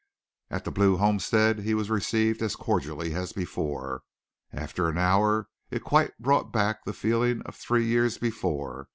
At 0.49 0.65
the 0.65 0.71
Blue 0.71 0.97
homestead 0.97 1.59
he 1.59 1.75
was 1.75 1.91
received 1.91 2.41
as 2.41 2.55
cordially 2.55 3.13
as 3.13 3.33
before. 3.33 4.01
After 4.51 4.89
an 4.89 4.97
hour 4.97 5.45
it 5.69 5.83
quite 5.83 6.17
brought 6.17 6.51
back 6.51 6.85
the 6.85 6.93
feeling 6.93 7.43
of 7.43 7.55
three 7.55 7.85
years 7.85 8.17
before. 8.17 8.87